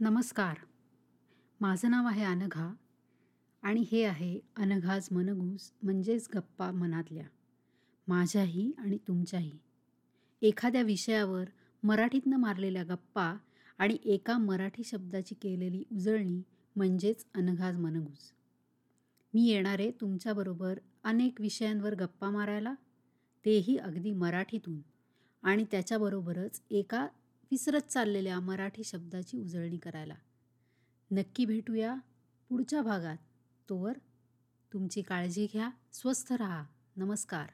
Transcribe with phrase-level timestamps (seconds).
[0.00, 0.54] नमस्कार.
[1.60, 2.74] माझं नाव आहे अनघा
[3.62, 7.24] आणि हे आहे अनघाज मनगूस म्हणजेच गप्पा मनातल्या.
[8.08, 9.58] माझ्याही आणि तुमच्याही.
[10.42, 11.44] एखाद्या विषयावर
[11.82, 13.36] मराठीतनं मारलेल्या गप्पा
[13.78, 16.42] आणि एका मराठी शब्दाची केलेली उजळणी
[16.76, 18.32] म्हणजेच अनघाज मनगूस
[19.34, 22.74] मी येणारे तुमच्याबरोबर अनेक विषयांवर गप्पा मारायला
[23.44, 24.80] तेही अगदी मराठीतून
[25.42, 27.06] आणि त्याच्याबरोबरच एका
[27.50, 30.14] विसरत चाललेल्या मराठी शब्दाची उजळणी करायला.
[31.10, 31.94] नक्की भेटूया
[32.48, 33.16] पुढच्या भागात.
[33.68, 33.92] तोवर
[34.72, 36.64] तुमची काळजी घ्या स्वस्थ रहा.
[36.96, 37.46] नमस्कार.